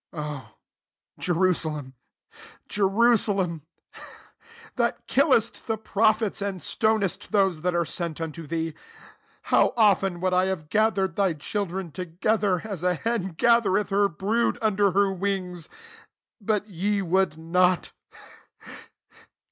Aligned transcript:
34" 0.13 0.27
O 0.35 0.55
Jerusalem, 1.19 1.93
Jerusalem, 2.67 3.61
that 4.75 5.05
killest 5.05 5.67
the 5.67 5.77
prophets, 5.77 6.41
and 6.41 6.59
stonest 6.59 7.31
those 7.31 7.61
that 7.61 7.75
are 7.75 7.85
sent 7.85 8.19
unto 8.19 8.47
thee; 8.47 8.73
how 9.43 9.75
often 9.77 10.19
would 10.19 10.33
I 10.33 10.45
have 10.45 10.69
gathered 10.71 11.17
thy 11.17 11.33
children 11.33 11.91
together, 11.91 12.61
as 12.63 12.81
a 12.81 12.95
hen 12.95 13.33
gather 13.33 13.77
eth 13.77 13.89
her 13.89 14.07
brood 14.09 14.57
under 14.59 14.89
her 14.89 15.11
wings! 15.13 15.69
but 16.41 16.67
ye 16.67 17.03
would 17.03 17.37
not. 17.37 17.91